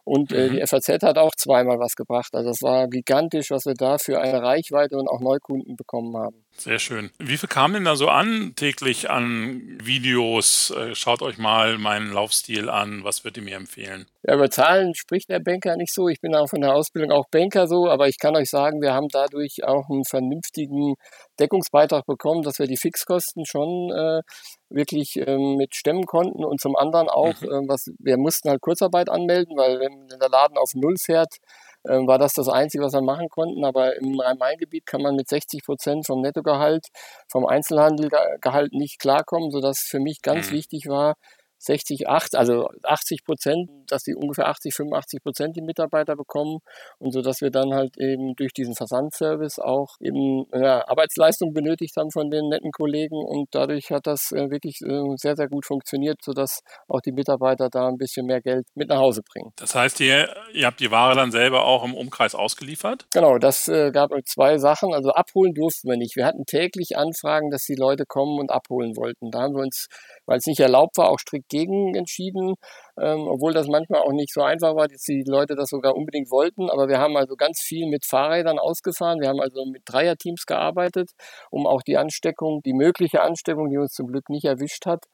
Und 0.04 0.34
äh, 0.34 0.50
die 0.50 0.60
mhm. 0.60 0.68
FAZ 0.68 1.04
hat 1.04 1.18
auch 1.18 1.36
zweimal 1.38 1.80
was 1.80 1.96
gebracht. 1.96 2.34
Also 2.34 2.50
es 2.50 2.62
war 2.62 2.88
gigantisch, 2.88 3.52
was 3.52 3.66
wir 3.66 3.76
da 3.76 3.98
für 3.98 4.20
eine 4.20 4.42
Reichweite 4.42 4.98
und 4.98 5.08
auch 5.08 5.22
Neukunden 5.22 5.76
bekommen 5.76 6.18
haben. 6.18 6.44
Sehr 6.62 6.78
schön. 6.78 7.10
Wie 7.18 7.38
viel 7.38 7.50
kam 7.50 7.74
denn 7.74 7.86
da 7.86 7.96
so 7.96 8.08
an 8.08 8.54
täglich 8.56 9.10
an 9.10 9.80
Videos? 9.84 10.70
Äh, 10.70 10.94
schaut 10.94 11.24
euch 11.24 11.40
mal 11.40 11.80
meinen 11.80 12.14
Laufstil 12.14 12.70
an. 12.70 13.04
Was 13.04 13.24
würdet 13.24 13.38
ihr 13.38 13.44
mir 13.44 13.58
empfehlen? 13.58 14.06
Ja, 14.22 14.36
über 14.36 14.48
Zahlen 14.52 14.94
spricht 14.94 15.32
der 15.32 15.40
Banker 15.40 15.76
nicht 15.76 15.92
so. 15.92 16.08
Ich 16.08 16.22
bin 16.22 16.36
auch 16.36 16.48
von 16.48 16.62
der 16.62 16.76
Ausbildung 16.76 17.12
auch 17.12 17.26
Banker 17.32 17.66
so, 17.66 17.90
aber 17.90 18.08
ich 18.08 18.20
kann 18.20 18.36
euch 18.36 18.52
sagen, 18.52 18.80
wir 18.80 18.94
haben 18.94 19.08
dadurch 19.12 19.64
auch 19.64 19.90
einen 19.90 20.06
vernünftigen 20.06 20.94
Deckungsbeitrag 21.40 22.06
bekommen, 22.06 22.44
dass 22.44 22.60
wir 22.60 22.68
die 22.68 22.78
Fixkosten 22.78 23.48
schon 23.48 23.92
äh, 23.92 24.22
wirklich 24.70 25.16
ähm, 25.18 25.56
mit 25.56 25.76
stemmen 25.76 26.06
konnten 26.06 26.46
und 26.46 26.62
zum 26.62 26.76
anderen 26.76 27.10
auch, 27.10 27.42
mhm. 27.42 27.48
äh, 27.48 27.68
was 27.68 27.88
wir 27.98 28.18
mussten 28.18 28.52
halt 28.52 28.62
Kurzarbeit 28.62 29.10
anmelden, 29.10 29.58
weil 29.58 29.80
wenn 29.80 30.08
der 30.20 30.30
Laden 30.30 30.60
auf 30.60 30.76
Null 30.76 30.98
fährt, 31.04 31.38
äh, 31.84 31.98
war 32.08 32.18
das 32.18 32.34
das 32.34 32.48
Einzige, 32.48 32.84
was 32.84 32.94
wir 32.94 33.02
machen 33.02 33.30
konnten. 33.30 33.64
Aber 33.66 33.96
im 33.98 34.20
Rhein-Main-Gebiet 34.20 34.86
kann 34.86 35.02
man 35.02 35.16
mit 35.16 35.28
60 35.28 35.64
Prozent 35.64 36.06
vom 36.06 36.22
Nettogehalt, 36.22 36.88
vom 37.30 37.46
Einzelhandelgehalt 37.46 38.74
nicht 38.74 39.00
klarkommen, 39.00 39.52
sodass 39.52 39.80
für 39.80 40.00
mich 40.00 40.22
ganz 40.22 40.50
mhm. 40.50 40.56
wichtig 40.56 40.88
war, 40.88 41.16
60, 41.62 42.08
8, 42.08 42.36
also 42.36 42.70
80 42.84 43.24
Prozent, 43.24 43.70
dass 43.88 44.04
die 44.04 44.16
ungefähr 44.16 44.48
80, 44.48 44.74
85 44.74 45.24
Prozent 45.24 45.56
die 45.56 45.62
Mitarbeiter 45.62 46.16
bekommen 46.16 46.60
und 46.98 47.12
so, 47.12 47.22
dass 47.22 47.42
wir 47.42 47.52
dann 47.52 47.74
halt 47.74 47.98
eben 47.98 48.36
durch 48.36 48.54
diesen 48.54 48.76
Versandservice 48.76 49.60
auch 49.60 49.96
eben 50.00 50.46
ja, 50.54 50.88
Arbeitsleistung 50.88 51.54
benötigt 51.54 51.96
haben 51.98 52.12
von 52.12 52.32
den 52.32 52.50
netten 52.50 52.72
Kollegen 52.72 53.16
und 53.16 53.50
dadurch 53.52 53.92
hat 53.92 54.08
das 54.08 54.32
äh, 54.32 54.50
wirklich 54.50 54.82
äh, 54.82 55.16
sehr, 55.18 55.36
sehr 55.36 55.48
gut 55.48 55.66
funktioniert, 55.66 56.18
sodass 56.24 56.62
auch 56.88 57.02
die 57.02 57.12
Mitarbeiter 57.12 57.70
da 57.70 57.88
ein 57.88 57.98
bisschen 57.98 58.26
mehr 58.26 58.42
Geld 58.42 58.66
mit 58.76 58.90
nach 58.90 59.00
Hause 59.00 59.22
bringen. 59.22 59.52
Das 59.58 59.76
heißt, 59.76 60.00
ihr, 60.00 60.34
ihr 60.54 60.66
habt 60.66 60.80
die 60.80 60.92
Ware 60.92 61.16
dann 61.16 61.32
selber 61.32 61.66
auch 61.66 61.84
im 61.84 61.94
Umkreis 61.94 62.34
ausgeliefert? 62.34 63.06
Genau, 63.14 63.38
das 63.38 63.68
äh, 63.68 63.92
gab 63.92 64.12
zwei 64.26 64.58
Sachen. 64.58 64.94
Also 64.94 65.12
abholen 65.12 65.54
durften 65.54 65.90
wir 65.90 65.98
nicht. 65.98 66.16
Wir 66.16 66.26
hatten 66.26 66.46
täglich 66.46 66.98
Anfragen, 66.98 67.50
dass 67.50 67.64
die 67.64 67.76
Leute 67.76 68.06
kommen 68.06 68.40
und 68.40 68.52
abholen 68.52 68.96
wollten. 68.96 69.32
Da 69.32 69.42
haben 69.42 69.56
wir 69.56 69.62
uns, 69.62 69.88
weil 70.26 70.38
es 70.38 70.46
nicht 70.46 70.60
erlaubt 70.60 70.98
war, 70.98 71.10
auch 71.10 71.20
strikt 71.20 71.51
gegen 71.52 71.94
entschieden, 71.94 72.56
ähm, 73.00 73.28
obwohl 73.28 73.54
das 73.54 73.68
manchmal 73.68 74.02
auch 74.02 74.14
nicht 74.14 74.34
so 74.34 74.42
einfach 74.42 74.76
war, 74.76 74.88
dass 74.88 75.04
die 75.04 75.24
Leute 75.28 75.56
das 75.56 75.70
sogar 75.70 75.96
unbedingt 75.96 76.32
wollten. 76.32 76.70
Aber 76.70 76.88
wir 76.88 76.98
haben 76.98 77.18
also 77.18 77.36
ganz 77.36 77.60
viel 77.62 77.88
mit 77.88 78.06
Fahrrädern 78.06 78.58
ausgefahren. 78.58 79.20
Wir 79.20 79.28
haben 79.28 79.42
also 79.42 79.66
mit 79.66 79.84
Dreierteams 79.86 80.46
gearbeitet, 80.46 81.12
um 81.52 81.68
auch 81.68 81.82
die 81.84 81.98
Ansteckung, 81.98 82.62
die 82.64 82.74
mögliche 82.74 83.22
Ansteckung, 83.22 83.70
die 83.70 83.78
uns 83.78 83.94
zum 83.94 84.08
Glück 84.08 84.30
nicht 84.30 84.46
erwischt 84.46 84.86
hat, 84.86 85.06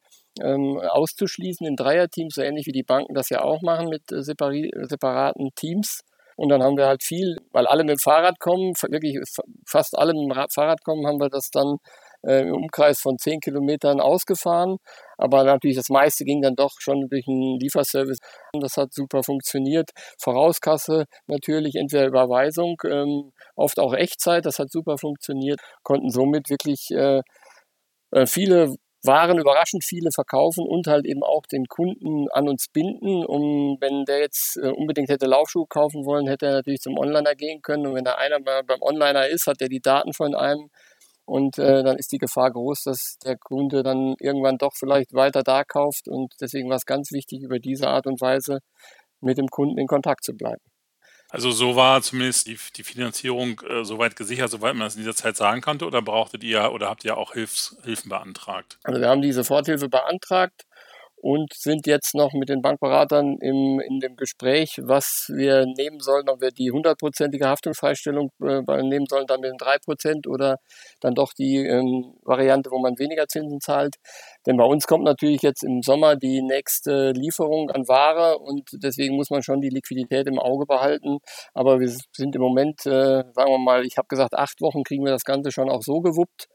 ähm, 0.41 0.79
auszuschließen 0.79 1.65
in 1.65 1.75
Dreierteams, 1.75 2.35
so 2.35 2.41
ähnlich 2.41 2.67
wie 2.67 2.71
die 2.71 2.83
Banken 2.83 3.15
das 3.15 3.29
ja 3.29 3.41
auch 3.41 3.61
machen 3.63 3.89
mit 3.89 4.11
äh, 4.11 4.21
separaten 4.21 5.49
Teams. 5.55 6.01
Und 6.37 6.49
dann 6.49 6.61
haben 6.61 6.77
wir 6.77 6.85
halt 6.85 7.03
viel, 7.03 7.37
weil 7.51 7.65
alle 7.65 7.83
mit 7.83 7.97
dem 7.97 7.99
Fahrrad 7.99 8.39
kommen, 8.39 8.73
wirklich 8.89 9.19
fast 9.65 9.97
alle 9.97 10.13
mit 10.13 10.37
dem 10.37 10.47
Fahrrad 10.53 10.83
kommen, 10.83 11.07
haben 11.07 11.19
wir 11.19 11.29
das 11.29 11.49
dann 11.49 11.77
äh, 12.21 12.41
im 12.41 12.53
Umkreis 12.53 12.99
von 12.99 13.17
10 13.17 13.39
Kilometern 13.39 13.99
ausgefahren. 13.99 14.77
Aber 15.17 15.43
natürlich 15.43 15.77
das 15.77 15.89
meiste 15.89 16.25
ging 16.25 16.41
dann 16.41 16.55
doch 16.55 16.75
schon 16.79 17.09
durch 17.09 17.27
einen 17.27 17.59
Lieferservice. 17.59 18.19
Das 18.53 18.77
hat 18.77 18.93
super 18.93 19.23
funktioniert. 19.23 19.91
Vorauskasse 20.19 21.05
natürlich, 21.27 21.75
entweder 21.75 22.07
Überweisung, 22.07 22.81
ähm, 22.85 23.31
oft 23.55 23.79
auch 23.79 23.93
Echtzeit, 23.93 24.45
das 24.45 24.59
hat 24.59 24.71
super 24.71 24.97
funktioniert. 24.97 25.59
Konnten 25.83 26.09
somit 26.09 26.49
wirklich 26.49 26.91
äh, 26.91 27.21
äh 28.11 28.25
viele 28.27 28.75
waren 29.03 29.39
überraschend 29.39 29.83
viele 29.83 30.11
verkaufen 30.11 30.65
und 30.67 30.87
halt 30.87 31.05
eben 31.05 31.23
auch 31.23 31.45
den 31.45 31.65
Kunden 31.67 32.29
an 32.31 32.47
uns 32.49 32.67
binden. 32.67 33.25
Um, 33.25 33.77
wenn 33.79 34.05
der 34.05 34.19
jetzt 34.19 34.57
äh, 34.57 34.69
unbedingt 34.69 35.09
hätte 35.09 35.25
Laufschuhe 35.27 35.65
kaufen 35.67 36.05
wollen, 36.05 36.27
hätte 36.27 36.47
er 36.47 36.53
natürlich 36.53 36.81
zum 36.81 36.97
Onliner 36.97 37.35
gehen 37.35 37.61
können. 37.61 37.87
Und 37.87 37.95
wenn 37.95 38.03
da 38.03 38.15
einer 38.15 38.39
beim 38.39 38.81
Onliner 38.81 39.27
ist, 39.27 39.47
hat 39.47 39.61
er 39.61 39.69
die 39.69 39.81
Daten 39.81 40.13
von 40.13 40.35
einem 40.35 40.69
und 41.27 41.57
äh, 41.59 41.83
dann 41.83 41.97
ist 41.97 42.13
die 42.13 42.19
Gefahr 42.19 42.51
groß, 42.51 42.83
dass 42.83 43.17
der 43.23 43.37
Kunde 43.37 43.83
dann 43.83 44.15
irgendwann 44.19 44.57
doch 44.57 44.71
vielleicht 44.73 45.13
weiter 45.13 45.43
da 45.43 45.65
kauft. 45.65 46.07
Und 46.07 46.33
deswegen 46.39 46.69
war 46.69 46.77
es 46.77 46.85
ganz 46.85 47.11
wichtig, 47.11 47.43
über 47.43 47.59
diese 47.59 47.89
Art 47.89 48.07
und 48.07 48.21
Weise 48.21 48.59
mit 49.19 49.37
dem 49.37 49.47
Kunden 49.47 49.77
in 49.77 49.87
Kontakt 49.87 50.23
zu 50.23 50.33
bleiben. 50.33 50.61
Also 51.29 51.51
so 51.51 51.75
war 51.75 52.01
zumindest 52.01 52.47
die, 52.47 52.57
die 52.77 52.83
Finanzierung 52.83 53.59
äh, 53.67 53.83
soweit 53.83 54.15
gesichert, 54.15 54.49
soweit 54.49 54.75
man 54.75 54.87
das 54.87 54.95
in 54.95 55.01
dieser 55.01 55.15
Zeit 55.15 55.35
sagen 55.35 55.59
konnte, 55.59 55.85
oder 55.85 56.01
brauchtet 56.01 56.45
ihr 56.45 56.71
oder 56.71 56.87
habt 56.87 57.03
ihr 57.03 57.17
auch 57.17 57.33
Hilfs, 57.33 57.75
Hilfen 57.83 58.07
beantragt? 58.07 58.79
Also 58.83 59.01
wir 59.01 59.09
haben 59.09 59.21
die 59.21 59.33
Soforthilfe 59.33 59.89
beantragt 59.89 60.63
und 61.21 61.51
sind 61.53 61.87
jetzt 61.87 62.13
noch 62.13 62.33
mit 62.33 62.49
den 62.49 62.61
Bankberatern 62.61 63.37
im, 63.41 63.79
in 63.79 63.99
dem 63.99 64.15
Gespräch, 64.15 64.79
was 64.83 65.25
wir 65.33 65.65
nehmen 65.65 65.99
sollen, 65.99 66.29
ob 66.29 66.41
wir 66.41 66.51
die 66.51 66.71
hundertprozentige 66.71 67.47
Haftungsfreistellung 67.47 68.31
äh, 68.41 68.61
nehmen 68.83 69.07
sollen, 69.09 69.25
dann 69.25 69.41
mit 69.41 69.49
den 69.49 69.57
drei 69.57 69.77
Prozent 69.83 70.27
oder 70.27 70.57
dann 71.01 71.15
doch 71.15 71.33
die 71.33 71.57
ähm, 71.57 72.13
Variante, 72.23 72.69
wo 72.71 72.79
man 72.79 72.99
weniger 72.99 73.27
Zinsen 73.27 73.59
zahlt. 73.59 73.95
Denn 74.45 74.57
bei 74.57 74.63
uns 74.63 74.85
kommt 74.85 75.03
natürlich 75.03 75.41
jetzt 75.41 75.63
im 75.63 75.81
Sommer 75.81 76.15
die 76.15 76.41
nächste 76.41 77.11
Lieferung 77.11 77.71
an 77.71 77.87
Ware 77.87 78.37
und 78.37 78.69
deswegen 78.73 79.15
muss 79.15 79.29
man 79.29 79.41
schon 79.41 79.59
die 79.59 79.69
Liquidität 79.69 80.27
im 80.27 80.39
Auge 80.39 80.65
behalten. 80.65 81.17
Aber 81.53 81.79
wir 81.79 81.89
sind 82.15 82.35
im 82.35 82.41
Moment, 82.41 82.85
äh, 82.85 83.23
sagen 83.33 83.51
wir 83.51 83.57
mal, 83.57 83.85
ich 83.85 83.97
habe 83.97 84.07
gesagt, 84.07 84.35
acht 84.35 84.61
Wochen 84.61 84.83
kriegen 84.83 85.03
wir 85.03 85.11
das 85.11 85.23
Ganze 85.23 85.51
schon 85.51 85.69
auch 85.69 85.81
so 85.81 85.99
gewuppt. 85.99 86.47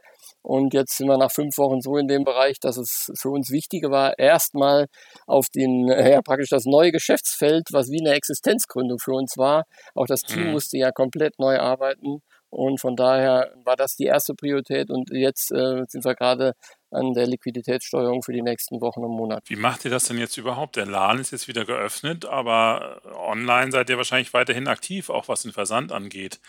Und 0.42 0.74
jetzt 0.74 0.96
sind 0.96 1.06
wir 1.06 1.18
nach 1.18 1.30
fünf 1.30 1.56
Wochen 1.58 1.80
so 1.80 1.96
in 1.96 2.08
dem 2.08 2.24
Bereich, 2.24 2.58
dass 2.58 2.76
es 2.76 3.12
für 3.16 3.30
uns 3.30 3.50
wichtiger 3.50 3.90
war, 3.90 4.18
erstmal 4.18 4.86
auf 5.26 5.48
den, 5.48 5.88
ja, 5.88 6.20
praktisch 6.20 6.50
das 6.50 6.64
neue 6.64 6.92
Geschäftsfeld, 6.92 7.68
was 7.70 7.90
wie 7.90 8.00
eine 8.00 8.14
Existenzgründung 8.16 8.98
für 8.98 9.12
uns 9.12 9.36
war. 9.36 9.64
Auch 9.94 10.06
das 10.06 10.22
Team 10.22 10.46
mhm. 10.46 10.52
musste 10.52 10.78
ja 10.78 10.90
komplett 10.90 11.38
neu 11.38 11.58
arbeiten. 11.58 12.22
Und 12.50 12.80
von 12.80 12.96
daher 12.96 13.50
war 13.64 13.76
das 13.76 13.96
die 13.96 14.04
erste 14.04 14.34
Priorität 14.34 14.90
und 14.90 15.08
jetzt 15.10 15.50
äh, 15.52 15.84
sind 15.88 16.04
wir 16.04 16.14
gerade 16.14 16.52
an 16.90 17.14
der 17.14 17.26
Liquiditätssteuerung 17.26 18.22
für 18.22 18.34
die 18.34 18.42
nächsten 18.42 18.82
Wochen 18.82 19.00
und 19.00 19.16
Monate. 19.16 19.42
Wie 19.46 19.56
macht 19.56 19.86
ihr 19.86 19.90
das 19.90 20.04
denn 20.04 20.18
jetzt 20.18 20.36
überhaupt? 20.36 20.76
Der 20.76 20.84
Laden 20.84 21.18
ist 21.18 21.30
jetzt 21.30 21.48
wieder 21.48 21.64
geöffnet, 21.64 22.26
aber 22.26 23.00
online 23.16 23.72
seid 23.72 23.88
ihr 23.88 23.96
wahrscheinlich 23.96 24.34
weiterhin 24.34 24.68
aktiv, 24.68 25.08
auch 25.08 25.28
was 25.28 25.42
den 25.42 25.52
Versand 25.52 25.92
angeht. 25.92 26.40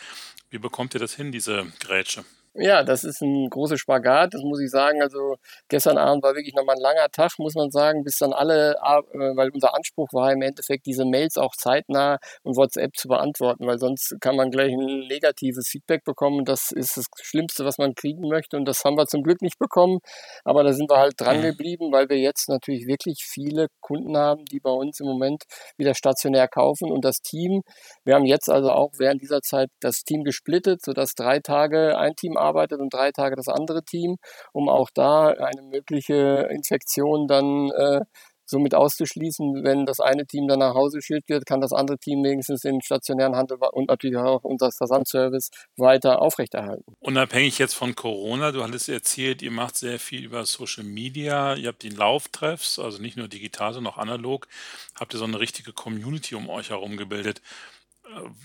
Wie 0.50 0.58
bekommt 0.58 0.94
ihr 0.94 1.00
das 1.00 1.14
hin, 1.14 1.32
diese 1.32 1.68
Grätsche? 1.80 2.26
Ja, 2.56 2.84
das 2.84 3.04
ist 3.04 3.20
ein 3.22 3.50
großer 3.50 3.80
Spagat, 3.80 4.36
das 4.36 4.44
muss 4.44 4.62
ich 4.62 4.70
sagen. 4.70 5.02
Also 5.02 5.38
gestern 5.70 5.98
Abend 5.98 6.22
war 6.24 6.36
wirklich 6.36 6.54
nochmal 6.54 6.76
ein 6.76 6.82
langer 6.82 7.10
Tag, 7.10 7.32
muss 7.40 7.56
man 7.56 7.72
sagen, 7.72 8.04
bis 8.04 8.18
dann 8.18 8.32
alle, 8.32 8.76
äh, 8.76 9.36
weil 9.36 9.50
unser 9.50 9.74
Anspruch 9.74 10.10
war 10.14 10.32
im 10.32 10.44
Endeffekt, 10.44 10.86
diese 10.86 11.04
Mails 11.04 11.38
auch 11.38 11.56
zeitnah 11.56 12.20
und 12.44 12.56
WhatsApp 12.56 12.96
zu 12.96 13.08
beantworten, 13.08 13.66
weil 13.66 13.80
sonst 13.80 14.18
kann 14.22 14.36
man 14.36 14.52
gleich 14.52 14.72
ein 14.72 15.08
negatives 15.08 15.68
Feedback 15.68 16.04
bekommen. 16.04 16.46
Das 16.46 16.72
ist 16.72 16.96
das 16.96 17.06
Schlimmste, 17.24 17.66
was 17.66 17.80
man 17.80 17.96
kriegen 17.96 18.28
möchte 18.28 18.56
und 18.56 18.66
das 18.66 18.86
haben 18.86 18.98
wir 18.98 19.08
zum 19.08 19.24
Glück 19.24 19.42
nicht 19.42 19.58
bekommen. 19.58 19.98
Aber 20.44 20.64
da 20.64 20.74
sind 20.74 20.92
wir 20.92 20.98
halt 20.98 21.16
dran 21.18 21.40
mhm. 21.40 21.44
geblieben, 21.44 21.92
weil 21.92 22.08
wir 22.10 22.20
jetzt 22.20 22.50
natürlich 22.50 22.86
wirklich 22.86 23.26
viele 23.28 23.68
Kunden 23.82 24.16
haben, 24.16 24.46
die 24.46 24.60
bei 24.60 24.72
uns 24.72 25.00
im 25.00 25.08
Moment 25.08 25.46
wieder 25.76 25.96
stationär 25.96 26.48
kaufen 26.48 26.92
und 26.92 27.04
das 27.04 27.18
Team, 27.18 27.64
wir 28.06 28.14
haben 28.14 28.26
jetzt 28.26 28.48
also 28.48 28.70
auch 28.70 28.92
während 29.00 29.24
dieser 29.24 29.42
Zeit 29.42 29.70
das 29.80 30.04
Team 30.04 30.24
gesplittet, 30.24 30.84
sodass 30.86 31.16
drei 31.16 31.40
Tage 31.40 31.98
ein 31.98 32.14
Team 32.16 32.38
arbeitet 32.44 32.80
und 32.80 32.94
drei 32.94 33.12
Tage 33.12 33.36
das 33.36 33.48
andere 33.48 33.84
Team, 33.84 34.18
um 34.52 34.70
auch 34.70 34.90
da 34.94 35.30
eine 35.30 35.62
mögliche 35.64 36.48
Infektion 36.52 37.28
dann 37.28 37.72
äh, 37.72 38.02
somit 38.46 38.76
auszuschließen. 38.76 39.64
Wenn 39.64 39.86
das 39.86 40.00
eine 40.00 40.26
Team 40.26 40.48
dann 40.48 40.60
nach 40.60 40.76
Hause 40.76 40.98
geschickt 40.98 41.30
wird, 41.30 41.46
kann 41.46 41.62
das 41.62 41.74
andere 41.74 41.98
Team 41.98 42.24
wenigstens 42.24 42.62
den 42.62 42.82
stationären 42.82 43.36
Handel 43.36 43.58
und 43.72 43.90
natürlich 43.90 44.18
auch 44.18 44.44
unser 44.44 44.72
Versandservice 44.72 45.50
weiter 45.78 46.22
aufrechterhalten. 46.22 46.96
Unabhängig 47.00 47.58
jetzt 47.58 47.74
von 47.74 47.96
Corona, 47.96 48.52
du 48.52 48.64
hattest 48.64 48.90
erzählt, 48.90 49.42
ihr 49.42 49.52
macht 49.52 49.78
sehr 49.78 50.00
viel 50.00 50.24
über 50.24 50.46
Social 50.46 50.84
Media, 50.84 51.56
ihr 51.56 51.70
habt 51.70 51.84
die 51.84 51.90
Lauftreffs, 51.90 52.80
also 52.80 53.02
nicht 53.02 53.18
nur 53.18 53.28
digital, 53.28 53.74
sondern 53.74 53.94
auch 53.94 53.98
analog, 53.98 54.48
habt 54.96 55.14
ihr 55.14 55.18
so 55.18 55.26
eine 55.26 55.40
richtige 55.40 55.74
Community 55.74 56.36
um 56.36 56.50
euch 56.50 56.70
herum 56.70 56.98
gebildet 56.98 57.42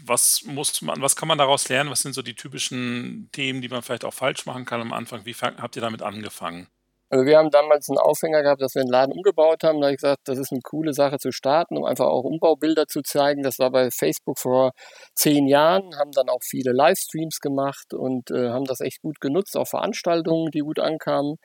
was 0.05 0.43
muss 0.45 0.83
man, 0.83 1.01
was 1.01 1.17
kann 1.17 1.29
man 1.29 1.39
daraus 1.39 1.69
lernen? 1.69 1.91
Was 1.91 2.03
sind 2.03 2.15
so 2.15 2.23
die 2.23 2.35
typischen 2.35 3.29
Themen, 3.33 3.61
die 3.61 3.69
man 3.69 3.83
vielleicht 3.83 4.05
auch 4.05 4.15
falsch 4.15 4.47
machen 4.47 4.65
kann 4.65 4.81
am 4.81 4.93
Anfang? 4.93 5.25
Wie 5.25 5.35
habt 5.35 5.77
ihr 5.77 5.83
damit 5.83 6.03
angefangen? 6.03 6.69
Also 7.11 7.25
wir 7.25 7.39
haben 7.39 7.51
damals 7.51 7.89
einen 7.89 7.97
Aufhänger 7.99 8.43
gehabt, 8.43 8.61
dass 8.61 8.75
wir 8.75 8.83
den 8.83 8.91
Laden 8.91 9.13
umgebaut 9.13 9.65
haben. 9.65 9.81
Da 9.81 9.87
habe 9.87 9.95
ich 9.95 10.01
gesagt, 10.03 10.29
das 10.29 10.37
ist 10.39 10.53
eine 10.53 10.61
coole 10.61 10.93
Sache 10.93 11.19
zu 11.19 11.33
starten, 11.33 11.79
um 11.79 11.85
einfach 11.85 12.05
auch 12.07 12.25
Umbaubilder 12.25 12.87
zu 12.87 13.01
zeigen. 13.01 13.43
Das 13.43 13.59
war 13.59 13.71
bei 13.71 13.91
Facebook 13.91 14.39
vor 14.39 14.73
zehn 15.15 15.47
Jahren, 15.47 15.97
haben 15.99 16.13
dann 16.13 16.29
auch 16.29 16.43
viele 16.43 16.73
Livestreams 16.73 17.41
gemacht 17.41 17.95
und 17.95 18.31
äh, 18.31 18.51
haben 18.51 18.67
das 18.67 18.81
echt 18.81 19.01
gut 19.01 19.21
genutzt, 19.21 19.57
auch 19.57 19.67
Veranstaltungen, 19.67 20.51
die 20.51 20.61
gut 20.61 20.81
ankamen. 20.81 21.37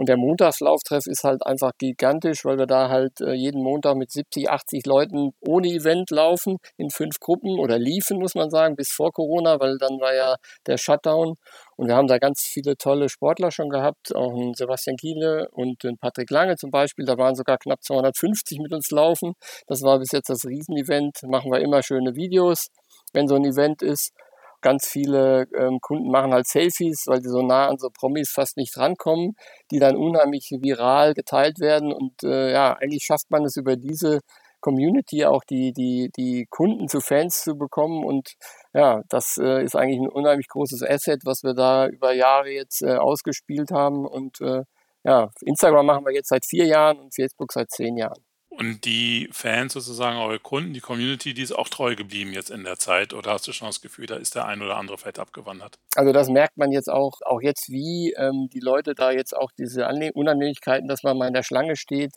Und 0.00 0.08
der 0.08 0.16
Montagslauftreff 0.16 1.06
ist 1.06 1.24
halt 1.24 1.44
einfach 1.44 1.72
gigantisch, 1.76 2.46
weil 2.46 2.56
wir 2.56 2.64
da 2.64 2.88
halt 2.88 3.20
äh, 3.20 3.34
jeden 3.34 3.62
Montag 3.62 3.96
mit 3.96 4.10
70, 4.10 4.48
80 4.48 4.86
Leuten 4.86 5.32
ohne 5.46 5.68
Event 5.68 6.10
laufen, 6.10 6.56
in 6.78 6.88
fünf 6.88 7.20
Gruppen 7.20 7.58
oder 7.58 7.78
liefen, 7.78 8.18
muss 8.18 8.34
man 8.34 8.48
sagen, 8.48 8.76
bis 8.76 8.88
vor 8.92 9.12
Corona, 9.12 9.60
weil 9.60 9.76
dann 9.76 10.00
war 10.00 10.14
ja 10.14 10.36
der 10.66 10.78
Shutdown. 10.78 11.34
Und 11.76 11.88
wir 11.88 11.96
haben 11.96 12.06
da 12.06 12.16
ganz 12.16 12.40
viele 12.50 12.78
tolle 12.78 13.10
Sportler 13.10 13.50
schon 13.50 13.68
gehabt, 13.68 14.16
auch 14.16 14.32
einen 14.32 14.54
Sebastian 14.54 14.96
Kiele 14.96 15.48
und 15.52 15.84
den 15.84 15.98
Patrick 15.98 16.30
Lange 16.30 16.56
zum 16.56 16.70
Beispiel. 16.70 17.04
Da 17.04 17.18
waren 17.18 17.34
sogar 17.34 17.58
knapp 17.58 17.82
250 17.82 18.58
mit 18.60 18.72
uns 18.72 18.90
laufen. 18.90 19.34
Das 19.66 19.82
war 19.82 19.98
bis 19.98 20.12
jetzt 20.12 20.30
das 20.30 20.46
Riesenevent. 20.46 21.18
Machen 21.24 21.52
wir 21.52 21.60
immer 21.60 21.82
schöne 21.82 22.14
Videos, 22.14 22.68
wenn 23.12 23.28
so 23.28 23.34
ein 23.34 23.44
Event 23.44 23.82
ist. 23.82 24.12
Ganz 24.60 24.86
viele 24.86 25.46
ähm, 25.56 25.78
Kunden 25.80 26.10
machen 26.10 26.32
halt 26.32 26.46
Selfies, 26.46 27.04
weil 27.06 27.22
sie 27.22 27.30
so 27.30 27.42
nah 27.42 27.68
an 27.68 27.78
so 27.78 27.88
Promis 27.90 28.30
fast 28.30 28.56
nicht 28.56 28.76
rankommen, 28.76 29.34
die 29.70 29.78
dann 29.78 29.96
unheimlich 29.96 30.50
viral 30.60 31.14
geteilt 31.14 31.60
werden. 31.60 31.92
Und 31.92 32.22
äh, 32.22 32.52
ja, 32.52 32.74
eigentlich 32.74 33.04
schafft 33.04 33.30
man 33.30 33.44
es 33.44 33.56
über 33.56 33.76
diese 33.76 34.20
Community 34.60 35.24
auch 35.24 35.42
die, 35.44 35.72
die, 35.72 36.10
die 36.16 36.46
Kunden 36.50 36.88
zu 36.88 37.00
Fans 37.00 37.42
zu 37.42 37.56
bekommen. 37.56 38.04
Und 38.04 38.34
ja, 38.74 39.02
das 39.08 39.38
äh, 39.38 39.64
ist 39.64 39.76
eigentlich 39.76 40.00
ein 40.00 40.08
unheimlich 40.08 40.48
großes 40.48 40.82
Asset, 40.82 41.22
was 41.24 41.42
wir 41.42 41.54
da 41.54 41.86
über 41.88 42.12
Jahre 42.12 42.50
jetzt 42.50 42.82
äh, 42.82 42.96
ausgespielt 42.96 43.70
haben. 43.72 44.06
Und 44.06 44.40
äh, 44.40 44.62
ja, 45.04 45.30
Instagram 45.42 45.86
machen 45.86 46.04
wir 46.04 46.14
jetzt 46.14 46.28
seit 46.28 46.44
vier 46.44 46.66
Jahren 46.66 46.98
und 46.98 47.14
Facebook 47.14 47.52
seit 47.52 47.70
zehn 47.70 47.96
Jahren. 47.96 48.22
Und 48.60 48.84
die 48.84 49.26
Fans 49.32 49.72
sozusagen, 49.72 50.18
eure 50.18 50.38
Kunden, 50.38 50.74
die 50.74 50.80
Community, 50.80 51.32
die 51.32 51.40
ist 51.40 51.52
auch 51.52 51.70
treu 51.70 51.96
geblieben 51.96 52.34
jetzt 52.34 52.50
in 52.50 52.62
der 52.62 52.76
Zeit? 52.76 53.14
Oder 53.14 53.32
hast 53.32 53.48
du 53.48 53.52
schon 53.52 53.68
das 53.68 53.80
Gefühl, 53.80 54.04
da 54.04 54.16
ist 54.16 54.34
der 54.34 54.44
ein 54.44 54.60
oder 54.60 54.76
andere 54.76 54.98
vielleicht 54.98 55.18
abgewandert? 55.18 55.78
Also 55.96 56.12
das 56.12 56.28
merkt 56.28 56.58
man 56.58 56.70
jetzt 56.70 56.90
auch, 56.90 57.12
auch 57.24 57.40
jetzt, 57.40 57.70
wie 57.70 58.12
ähm, 58.18 58.48
die 58.52 58.60
Leute 58.60 58.94
da 58.94 59.12
jetzt 59.12 59.34
auch 59.34 59.50
diese 59.58 59.88
Unannehmlichkeiten, 60.12 60.88
dass 60.88 61.02
man 61.02 61.16
mal 61.16 61.28
in 61.28 61.32
der 61.32 61.42
Schlange 61.42 61.74
steht, 61.74 62.12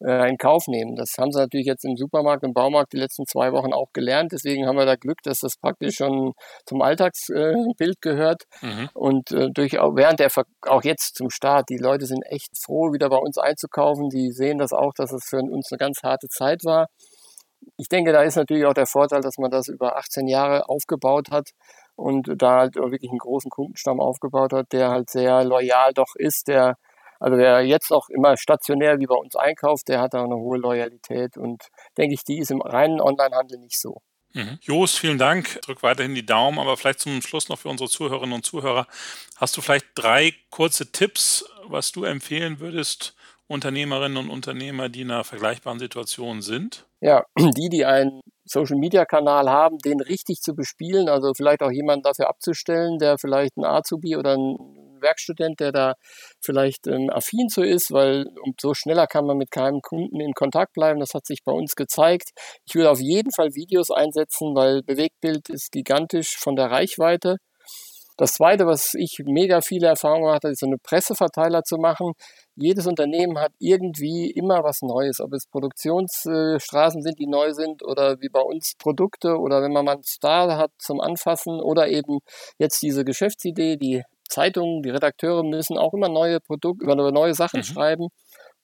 äh, 0.00 0.28
in 0.28 0.38
Kauf 0.38 0.68
nehmen. 0.68 0.94
Das 0.94 1.14
haben 1.18 1.32
sie 1.32 1.40
natürlich 1.40 1.66
jetzt 1.66 1.84
im 1.84 1.96
Supermarkt, 1.96 2.44
im 2.44 2.52
Baumarkt 2.52 2.92
die 2.92 2.98
letzten 2.98 3.26
zwei 3.26 3.50
Wochen 3.50 3.72
auch 3.72 3.88
gelernt. 3.92 4.30
Deswegen 4.30 4.68
haben 4.68 4.76
wir 4.76 4.86
da 4.86 4.94
Glück, 4.94 5.18
dass 5.24 5.40
das 5.40 5.56
praktisch 5.56 5.96
schon 5.96 6.34
zum 6.64 6.80
Alltagsbild 6.80 7.80
äh, 7.80 8.00
gehört. 8.00 8.44
Mhm. 8.62 8.88
Und 8.94 9.32
äh, 9.32 9.48
durch, 9.52 9.72
während 9.72 10.20
der, 10.20 10.30
auch 10.68 10.84
jetzt 10.84 11.16
zum 11.16 11.28
Start, 11.28 11.68
die 11.70 11.78
Leute 11.78 12.06
sind 12.06 12.22
echt 12.22 12.50
froh, 12.56 12.92
wieder 12.92 13.08
bei 13.08 13.16
uns 13.16 13.36
einzukaufen. 13.36 14.10
Die 14.10 14.30
sehen 14.30 14.58
das 14.58 14.72
auch, 14.72 14.92
dass 14.94 15.10
es 15.10 15.24
für 15.28 15.38
uns 15.38 15.72
eine 15.72 15.87
eine 15.87 15.87
ganz 15.88 16.02
harte 16.02 16.28
Zeit 16.28 16.64
war. 16.64 16.88
Ich 17.76 17.88
denke, 17.88 18.12
da 18.12 18.22
ist 18.22 18.36
natürlich 18.36 18.66
auch 18.66 18.74
der 18.74 18.86
Vorteil, 18.86 19.20
dass 19.20 19.38
man 19.38 19.50
das 19.50 19.68
über 19.68 19.96
18 19.96 20.28
Jahre 20.28 20.68
aufgebaut 20.68 21.30
hat 21.30 21.50
und 21.96 22.30
da 22.36 22.60
halt 22.60 22.76
wirklich 22.76 23.10
einen 23.10 23.18
großen 23.18 23.50
Kundenstamm 23.50 24.00
aufgebaut 24.00 24.52
hat, 24.52 24.72
der 24.72 24.90
halt 24.90 25.10
sehr 25.10 25.44
loyal 25.44 25.92
doch 25.92 26.14
ist, 26.16 26.48
der 26.48 26.76
also 27.20 27.36
wer 27.36 27.62
jetzt 27.62 27.90
auch 27.90 28.08
immer 28.10 28.36
stationär 28.36 29.00
wie 29.00 29.06
bei 29.06 29.16
uns 29.16 29.34
einkauft, 29.34 29.88
der 29.88 30.00
hat 30.00 30.14
da 30.14 30.22
eine 30.22 30.36
hohe 30.36 30.58
Loyalität 30.58 31.36
und 31.36 31.64
denke 31.96 32.14
ich, 32.14 32.22
die 32.22 32.38
ist 32.38 32.52
im 32.52 32.60
reinen 32.60 33.00
Onlinehandel 33.00 33.58
nicht 33.58 33.80
so. 33.80 34.02
Mhm. 34.34 34.58
Jos, 34.62 34.96
vielen 34.96 35.18
Dank. 35.18 35.60
Drück 35.62 35.82
weiterhin 35.82 36.14
die 36.14 36.24
Daumen, 36.24 36.60
aber 36.60 36.76
vielleicht 36.76 37.00
zum 37.00 37.20
Schluss 37.22 37.48
noch 37.48 37.58
für 37.58 37.68
unsere 37.68 37.90
Zuhörerinnen 37.90 38.34
und 38.34 38.44
Zuhörer. 38.44 38.86
Hast 39.36 39.56
du 39.56 39.60
vielleicht 39.60 39.86
drei 39.96 40.32
kurze 40.50 40.92
Tipps, 40.92 41.44
was 41.64 41.90
du 41.90 42.04
empfehlen 42.04 42.60
würdest, 42.60 43.16
Unternehmerinnen 43.48 44.18
und 44.18 44.30
Unternehmer, 44.30 44.88
die 44.88 45.00
in 45.00 45.10
einer 45.10 45.24
vergleichbaren 45.24 45.78
Situation 45.78 46.42
sind? 46.42 46.86
Ja, 47.00 47.24
die, 47.38 47.68
die 47.68 47.84
einen 47.84 48.20
Social-Media-Kanal 48.44 49.50
haben, 49.50 49.78
den 49.78 50.00
richtig 50.00 50.40
zu 50.40 50.54
bespielen, 50.54 51.08
also 51.08 51.32
vielleicht 51.34 51.62
auch 51.62 51.70
jemanden 51.70 52.02
dafür 52.02 52.28
abzustellen, 52.28 52.98
der 52.98 53.18
vielleicht 53.18 53.56
ein 53.56 53.64
Azubi 53.64 54.16
oder 54.16 54.36
ein 54.36 54.56
Werkstudent, 55.00 55.60
der 55.60 55.72
da 55.72 55.94
vielleicht 56.40 56.86
ähm, 56.86 57.10
affin 57.10 57.48
zu 57.48 57.62
ist, 57.62 57.92
weil 57.92 58.26
so 58.60 58.74
schneller 58.74 59.06
kann 59.06 59.26
man 59.26 59.36
mit 59.36 59.50
keinem 59.50 59.80
Kunden 59.80 60.20
in 60.20 60.32
Kontakt 60.34 60.72
bleiben. 60.72 61.00
Das 61.00 61.14
hat 61.14 61.26
sich 61.26 61.44
bei 61.44 61.52
uns 61.52 61.76
gezeigt. 61.76 62.30
Ich 62.66 62.74
würde 62.74 62.90
auf 62.90 63.00
jeden 63.00 63.32
Fall 63.32 63.54
Videos 63.54 63.90
einsetzen, 63.90 64.54
weil 64.54 64.82
Bewegtbild 64.82 65.48
ist 65.50 65.72
gigantisch 65.72 66.36
von 66.36 66.56
der 66.56 66.70
Reichweite. 66.70 67.36
Das 68.16 68.32
Zweite, 68.32 68.66
was 68.66 68.94
ich 68.94 69.20
mega 69.24 69.60
viele 69.60 69.86
Erfahrungen 69.86 70.34
hatte, 70.34 70.48
ist 70.48 70.58
so 70.58 70.66
eine 70.66 70.78
Presseverteiler 70.78 71.62
zu 71.62 71.76
machen. 71.76 72.14
Jedes 72.60 72.86
Unternehmen 72.86 73.38
hat 73.38 73.52
irgendwie 73.58 74.30
immer 74.30 74.64
was 74.64 74.82
Neues, 74.82 75.20
ob 75.20 75.32
es 75.32 75.46
Produktionsstraßen 75.46 77.02
sind, 77.02 77.18
die 77.18 77.28
neu 77.28 77.52
sind 77.52 77.84
oder 77.84 78.20
wie 78.20 78.28
bei 78.28 78.40
uns 78.40 78.74
Produkte 78.78 79.38
oder 79.38 79.62
wenn 79.62 79.72
man 79.72 79.84
mal 79.84 79.92
einen 79.92 80.02
Star 80.02 80.58
hat 80.58 80.72
zum 80.78 81.00
Anfassen 81.00 81.60
oder 81.60 81.88
eben 81.88 82.18
jetzt 82.58 82.82
diese 82.82 83.04
Geschäftsidee, 83.04 83.76
die 83.76 84.02
Zeitungen, 84.28 84.82
die 84.82 84.90
Redakteure 84.90 85.42
müssen 85.42 85.78
auch 85.78 85.94
immer 85.94 86.08
neue 86.08 86.40
Produkte, 86.40 86.84
über 86.84 86.94
neue 87.10 87.34
Sachen 87.34 87.60
mhm. 87.60 87.64
schreiben. 87.64 88.08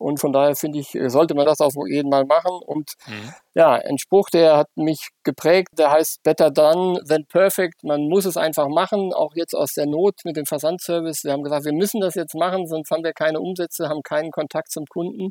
Und 0.05 0.21
von 0.21 0.35
daher 0.35 0.55
finde 0.55 0.81
ich, 0.81 0.89
sollte 1.07 1.35
man 1.35 1.47
das 1.47 1.61
auf 1.61 1.73
jeden 1.89 2.11
Mal 2.11 2.27
machen. 2.27 2.61
Und 2.67 2.93
mhm. 3.07 3.33
ja, 3.55 3.73
ein 3.73 3.97
Spruch, 3.97 4.29
der 4.29 4.59
hat 4.59 4.69
mich 4.77 5.09
geprägt, 5.23 5.71
der 5.79 5.93
heißt 5.93 6.23
Better 6.23 6.51
done 6.51 7.01
than 7.09 7.25
perfect. 7.25 7.83
Man 7.83 8.03
muss 8.11 8.27
es 8.27 8.37
einfach 8.37 8.69
machen, 8.69 9.15
auch 9.15 9.33
jetzt 9.35 9.55
aus 9.55 9.73
der 9.73 9.87
Not 9.87 10.17
mit 10.25 10.37
dem 10.37 10.45
Versandservice. 10.45 11.25
Wir 11.25 11.33
haben 11.33 11.43
gesagt, 11.43 11.65
wir 11.65 11.73
müssen 11.73 12.03
das 12.03 12.17
jetzt 12.17 12.35
machen, 12.35 12.67
sonst 12.67 12.91
haben 12.91 13.03
wir 13.03 13.15
keine 13.15 13.41
Umsätze, 13.41 13.89
haben 13.89 14.03
keinen 14.03 14.31
Kontakt 14.31 14.71
zum 14.71 14.85
Kunden. 14.85 15.31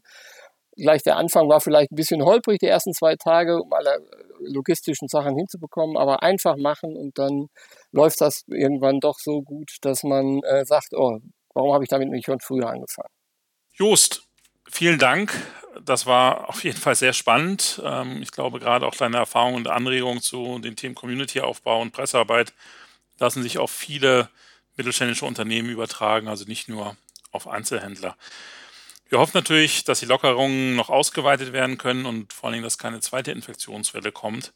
Gleich 0.75 1.03
der 1.03 1.17
Anfang 1.17 1.47
war 1.49 1.61
vielleicht 1.61 1.91
ein 1.91 1.95
bisschen 1.95 2.23
holprig, 2.23 2.57
die 2.57 2.65
ersten 2.65 2.93
zwei 2.93 3.15
Tage, 3.15 3.61
um 3.61 3.71
alle 3.73 3.99
logistischen 4.39 5.07
Sachen 5.07 5.35
hinzubekommen, 5.35 5.97
aber 5.97 6.23
einfach 6.23 6.55
machen 6.57 6.97
und 6.97 7.19
dann 7.19 7.45
läuft 7.91 8.21
das 8.21 8.41
irgendwann 8.47 8.99
doch 8.99 9.19
so 9.19 9.43
gut, 9.43 9.69
dass 9.81 10.01
man 10.01 10.41
äh, 10.41 10.65
sagt, 10.65 10.95
oh, 10.95 11.19
warum 11.53 11.73
habe 11.73 11.83
ich 11.83 11.89
damit 11.89 12.09
nicht 12.09 12.25
schon 12.25 12.39
früher 12.39 12.69
angefangen? 12.69 13.13
Jost, 13.75 14.23
Vielen 14.75 14.97
Dank. 14.97 15.31
Das 15.85 16.07
war 16.07 16.49
auf 16.49 16.63
jeden 16.63 16.79
Fall 16.79 16.95
sehr 16.95 17.13
spannend. 17.13 17.79
Ähm, 17.85 18.23
ich 18.23 18.31
glaube, 18.31 18.59
gerade 18.59 18.87
auch 18.87 18.95
deine 18.95 19.17
Erfahrungen 19.17 19.57
und 19.57 19.67
Anregungen 19.67 20.19
zu 20.19 20.57
den 20.57 20.75
Themen 20.75 20.95
Community-Aufbau 20.95 21.79
und 21.79 21.91
Pressearbeit 21.91 22.53
lassen 23.19 23.43
sich 23.43 23.59
auf 23.59 23.69
viele 23.69 24.29
mittelständische 24.75 25.25
Unternehmen 25.27 25.69
übertragen, 25.69 26.27
also 26.27 26.45
nicht 26.45 26.69
nur 26.69 26.97
auf 27.31 27.47
Einzelhändler. 27.47 28.17
Wir 29.09 29.19
hoffen 29.19 29.37
natürlich, 29.37 29.83
dass 29.83 29.99
die 29.99 30.07
Lockerungen 30.07 30.75
noch 30.75 30.89
ausgeweitet 30.89 31.53
werden 31.53 31.77
können 31.77 32.07
und 32.07 32.33
vor 32.33 32.47
allen 32.47 32.53
Dingen, 32.53 32.63
dass 32.63 32.79
keine 32.79 32.99
zweite 32.99 33.31
Infektionswelle 33.31 34.11
kommt. 34.11 34.53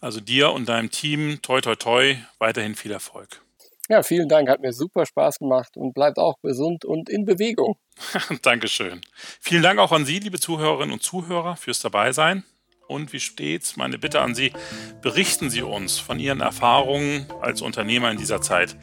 Also 0.00 0.20
dir 0.20 0.52
und 0.52 0.70
deinem 0.70 0.90
Team, 0.90 1.40
toi 1.42 1.60
toi 1.60 1.76
toi, 1.76 2.16
weiterhin 2.38 2.76
viel 2.76 2.92
Erfolg. 2.92 3.42
Ja, 3.88 4.02
vielen 4.02 4.28
Dank, 4.28 4.48
hat 4.48 4.60
mir 4.60 4.72
super 4.72 5.04
Spaß 5.04 5.38
gemacht 5.40 5.76
und 5.76 5.92
bleibt 5.92 6.18
auch 6.18 6.40
gesund 6.42 6.84
und 6.84 7.10
in 7.10 7.24
Bewegung. 7.24 7.76
Dankeschön. 8.42 9.00
Vielen 9.40 9.62
Dank 9.62 9.78
auch 9.78 9.92
an 9.92 10.06
Sie, 10.06 10.18
liebe 10.18 10.40
Zuhörerinnen 10.40 10.92
und 10.92 11.02
Zuhörer, 11.02 11.56
fürs 11.56 11.80
Dabeisein. 11.80 12.44
Und 12.86 13.12
wie 13.12 13.20
stets 13.20 13.76
meine 13.76 13.98
Bitte 13.98 14.20
an 14.20 14.34
Sie, 14.34 14.52
berichten 15.00 15.50
Sie 15.50 15.62
uns 15.62 15.98
von 15.98 16.18
Ihren 16.18 16.40
Erfahrungen 16.40 17.26
als 17.40 17.62
Unternehmer 17.62 18.10
in 18.10 18.18
dieser 18.18 18.40
Zeit. 18.40 18.76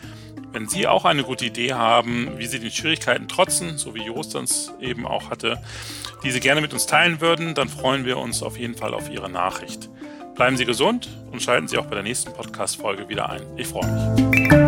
Wenn 0.52 0.68
Sie 0.68 0.88
auch 0.88 1.06
eine 1.06 1.24
gute 1.24 1.46
Idee 1.46 1.74
haben, 1.74 2.38
wie 2.38 2.46
Sie 2.46 2.60
den 2.60 2.72
Schwierigkeiten 2.72 3.28
trotzen, 3.28 3.78
so 3.78 3.96
wie 3.96 4.04
Jost 4.04 4.36
uns 4.36 4.74
eben 4.82 5.06
auch 5.06 5.30
hatte, 5.30 5.62
die 6.24 6.32
Sie 6.32 6.40
gerne 6.40 6.62
mit 6.62 6.74
uns 6.74 6.88
teilen 6.88 7.22
würden, 7.22 7.56
dann 7.56 7.70
freuen 7.70 8.06
wir 8.06 8.18
uns 8.18 8.44
auf 8.44 8.58
jeden 8.58 8.76
Fall 8.76 8.94
auf 8.94 9.10
Ihre 9.10 9.30
Nachricht. 9.30 9.90
Bleiben 10.36 10.58
Sie 10.58 10.66
gesund 10.66 11.10
und 11.32 11.42
schalten 11.42 11.68
Sie 11.68 11.78
auch 11.78 11.86
bei 11.86 11.96
der 11.96 12.04
nächsten 12.04 12.34
Podcast-Folge 12.34 13.08
wieder 13.08 13.30
ein. 13.30 13.44
Ich 13.58 13.68
freue 13.68 13.86
mich. 13.86 14.61